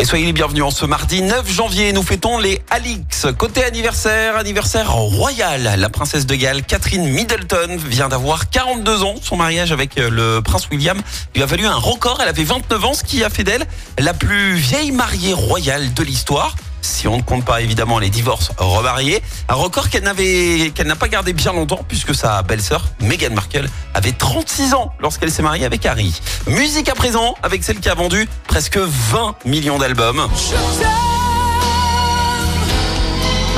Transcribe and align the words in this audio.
Et 0.00 0.04
soyez 0.06 0.24
les 0.24 0.32
bienvenus 0.32 0.62
en 0.62 0.70
ce 0.70 0.86
mardi 0.86 1.20
9 1.20 1.46
janvier. 1.50 1.92
Nous 1.92 2.02
fêtons 2.02 2.38
les 2.38 2.62
Alix. 2.70 3.26
Côté 3.36 3.62
anniversaire, 3.62 4.36
anniversaire 4.36 4.90
royal. 4.90 5.74
La 5.78 5.88
princesse 5.90 6.24
de 6.24 6.34
Galles, 6.34 6.62
Catherine 6.62 7.06
Middleton, 7.06 7.76
vient 7.76 8.08
d'avoir 8.08 8.48
42 8.48 9.02
ans. 9.02 9.16
Son 9.20 9.36
mariage 9.36 9.72
avec 9.72 9.98
euh, 9.98 10.08
le 10.08 10.40
prince 10.40 10.68
William 10.70 10.98
lui 11.34 11.42
a 11.42 11.46
valu 11.46 11.66
un 11.66 11.74
record. 11.74 12.20
Elle 12.22 12.28
avait 12.28 12.44
29 12.44 12.84
ans, 12.86 12.94
ce 12.94 13.04
qui 13.04 13.22
a 13.22 13.28
fait 13.28 13.44
d'elle 13.44 13.66
la 13.98 14.14
plus 14.14 14.54
vieille 14.54 14.90
mariée 14.90 15.34
royale 15.34 15.92
de 15.92 16.02
l'histoire 16.02 16.56
si 16.82 17.08
on 17.08 17.16
ne 17.16 17.22
compte 17.22 17.44
pas 17.44 17.60
évidemment 17.60 17.98
les 17.98 18.10
divorces 18.10 18.50
remariés. 18.56 19.22
Un 19.48 19.54
record 19.54 19.88
qu'elle 19.88 20.04
n'avait, 20.04 20.72
qu'elle 20.74 20.86
n'a 20.86 20.96
pas 20.96 21.08
gardé 21.08 21.32
bien 21.32 21.52
longtemps 21.52 21.84
puisque 21.88 22.14
sa 22.14 22.42
belle-sœur, 22.42 22.84
Meghan 23.00 23.34
Markle, 23.34 23.68
avait 23.94 24.12
36 24.12 24.74
ans 24.74 24.92
lorsqu'elle 25.00 25.30
s'est 25.30 25.42
mariée 25.42 25.64
avec 25.64 25.84
Harry. 25.86 26.20
Musique 26.46 26.88
à 26.88 26.94
présent 26.94 27.34
avec 27.42 27.64
celle 27.64 27.80
qui 27.80 27.88
a 27.88 27.94
vendu 27.94 28.28
presque 28.46 28.78
20 28.78 29.34
millions 29.44 29.78
d'albums. 29.78 30.28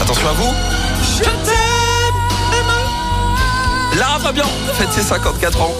Attention 0.00 0.28
à 0.28 0.32
vous. 0.32 0.54
Lara 3.98 4.18
Fabian 4.18 4.46
fête 4.74 4.92
ses 4.92 5.02
54 5.02 5.60
ans. 5.60 5.74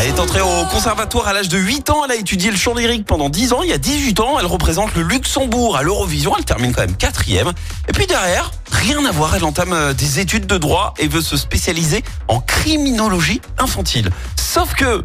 Elle 0.00 0.06
est 0.06 0.20
entrée 0.20 0.40
au 0.40 0.64
conservatoire 0.70 1.26
à 1.26 1.32
l'âge 1.32 1.48
de 1.48 1.58
8 1.58 1.90
ans. 1.90 2.04
Elle 2.04 2.12
a 2.12 2.14
étudié 2.14 2.52
le 2.52 2.56
chant 2.56 2.72
lyrique 2.72 3.04
pendant 3.04 3.28
10 3.28 3.52
ans. 3.52 3.62
Il 3.64 3.68
y 3.68 3.72
a 3.72 3.78
18 3.78 4.20
ans, 4.20 4.38
elle 4.38 4.46
représente 4.46 4.94
le 4.94 5.02
Luxembourg 5.02 5.76
à 5.76 5.82
l'Eurovision. 5.82 6.34
Elle 6.38 6.44
termine 6.44 6.72
quand 6.72 6.82
même 6.82 6.96
quatrième. 6.96 7.50
Et 7.88 7.92
puis 7.92 8.06
derrière, 8.06 8.52
rien 8.70 9.04
à 9.04 9.10
voir. 9.10 9.34
Elle 9.34 9.42
entame 9.42 9.72
euh, 9.72 9.94
des 9.94 10.20
études 10.20 10.46
de 10.46 10.56
droit 10.56 10.94
et 10.98 11.08
veut 11.08 11.20
se 11.20 11.36
spécialiser 11.36 12.04
en 12.28 12.38
criminologie 12.40 13.40
infantile. 13.58 14.10
Sauf 14.36 14.74
que, 14.74 15.04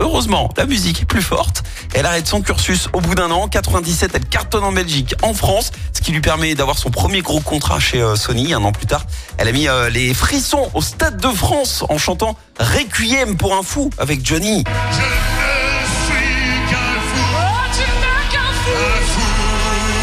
heureusement, 0.00 0.48
la 0.56 0.66
musique 0.66 1.02
est 1.02 1.04
plus 1.04 1.22
forte. 1.22 1.62
Elle 1.94 2.06
arrête 2.06 2.26
son 2.26 2.40
cursus 2.40 2.88
au 2.92 3.00
bout 3.00 3.14
d'un 3.14 3.30
an. 3.30 3.48
97, 3.48 4.10
elle 4.14 4.24
cartonne 4.24 4.64
en 4.64 4.72
Belgique, 4.72 5.14
en 5.22 5.34
France, 5.34 5.72
ce 5.92 6.00
qui 6.00 6.12
lui 6.12 6.20
permet 6.20 6.54
d'avoir 6.54 6.78
son 6.78 6.90
premier 6.90 7.22
gros 7.22 7.40
contrat 7.40 7.80
chez 7.80 8.00
euh, 8.00 8.16
Sony. 8.16 8.54
Un 8.54 8.64
an 8.64 8.72
plus 8.72 8.86
tard, 8.86 9.04
elle 9.38 9.48
a 9.48 9.52
mis 9.52 9.68
euh, 9.68 9.90
les 9.90 10.14
frissons 10.14 10.70
au 10.74 10.82
Stade 10.82 11.20
de 11.20 11.28
France 11.28 11.84
en 11.88 11.98
chantant 11.98 12.36
Requiem 12.58 13.36
pour 13.36 13.54
un 13.54 13.62
fou 13.62 13.90
avec 13.98 14.24
Johnny. 14.26 14.64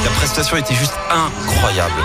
La 0.03 0.11
prestation 0.11 0.57
était 0.57 0.75
juste 0.75 0.93
incroyable. 1.09 2.01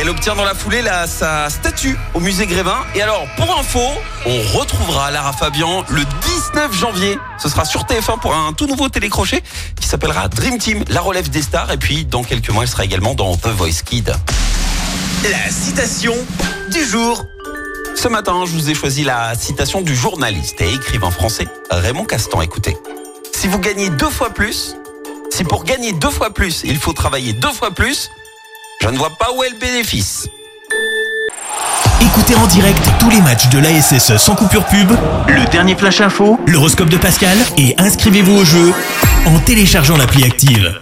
Elle 0.00 0.10
obtient 0.10 0.36
dans 0.36 0.44
la 0.44 0.54
foulée 0.54 0.80
la, 0.80 1.08
sa 1.08 1.50
statue 1.50 1.98
au 2.14 2.20
musée 2.20 2.46
Grévin. 2.46 2.78
Et 2.94 3.02
alors, 3.02 3.26
pour 3.36 3.58
info, 3.58 3.80
on 4.26 4.56
retrouvera 4.56 5.10
Lara 5.10 5.32
Fabian 5.32 5.84
le 5.88 6.02
19 6.04 6.72
janvier. 6.72 7.18
Ce 7.36 7.48
sera 7.48 7.64
sur 7.64 7.82
TF1 7.82 8.20
pour 8.20 8.32
un 8.32 8.52
tout 8.52 8.68
nouveau 8.68 8.88
télécrochet 8.88 9.42
qui 9.80 9.88
s'appellera 9.88 10.28
Dream 10.28 10.58
Team, 10.58 10.84
la 10.88 11.00
relève 11.00 11.28
des 11.30 11.42
stars. 11.42 11.72
Et 11.72 11.78
puis, 11.78 12.04
dans 12.04 12.22
quelques 12.22 12.50
mois, 12.50 12.62
elle 12.62 12.68
sera 12.68 12.84
également 12.84 13.14
dans 13.14 13.36
The 13.36 13.48
Voice 13.48 13.82
Kid. 13.84 14.14
La 15.24 15.50
citation 15.50 16.14
du 16.70 16.84
jour. 16.84 17.26
Ce 17.96 18.06
matin, 18.06 18.44
je 18.46 18.52
vous 18.52 18.70
ai 18.70 18.74
choisi 18.74 19.02
la 19.02 19.34
citation 19.34 19.80
du 19.80 19.96
journaliste 19.96 20.60
et 20.60 20.72
écrivain 20.74 21.10
français 21.10 21.48
Raymond 21.70 22.04
Castan. 22.04 22.40
Écoutez, 22.40 22.76
si 23.34 23.48
vous 23.48 23.58
gagnez 23.58 23.90
deux 23.90 24.10
fois 24.10 24.30
plus, 24.30 24.76
si 25.30 25.42
pour 25.42 25.64
gagner 25.64 25.92
deux 25.92 26.10
fois 26.10 26.30
plus, 26.30 26.62
il 26.62 26.78
faut 26.78 26.92
travailler 26.92 27.32
deux 27.32 27.52
fois 27.52 27.72
plus, 27.72 28.10
je 28.88 28.92
ne 28.94 28.98
vois 28.98 29.10
pas 29.10 29.26
où 29.36 29.44
est 29.44 29.50
le 29.50 29.58
bénéfice. 29.58 30.30
Écoutez 32.00 32.34
en 32.36 32.46
direct 32.46 32.82
tous 32.98 33.10
les 33.10 33.20
matchs 33.20 33.50
de 33.50 33.58
l'ASSE 33.58 34.16
sans 34.16 34.34
coupure 34.34 34.64
pub, 34.64 34.90
le 35.26 35.44
dernier 35.50 35.74
flash 35.74 36.00
info, 36.00 36.40
l'horoscope 36.46 36.88
de 36.88 36.96
Pascal 36.96 37.36
et 37.58 37.74
inscrivez-vous 37.76 38.34
au 38.34 38.44
jeu 38.46 38.72
en 39.26 39.38
téléchargeant 39.40 39.98
l'appli 39.98 40.24
active. 40.24 40.80